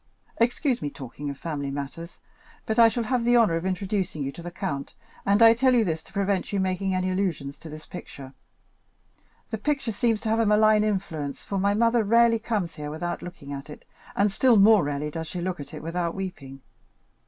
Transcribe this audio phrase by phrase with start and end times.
[0.37, 2.17] Excuse my talking of family matters,
[2.65, 4.95] but as I shall have the honor of introducing you to the count,
[5.27, 8.33] I tell you this to prevent you making any allusions to this picture.
[9.51, 13.21] The picture seems to have a malign influence, for my mother rarely comes here without
[13.21, 13.85] looking at it,
[14.15, 16.61] and still more rarely does she look at it without weeping.